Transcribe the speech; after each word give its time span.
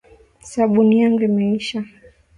Sabuni 0.51 0.95
yangu 1.01 1.21
imeisha 1.29 1.79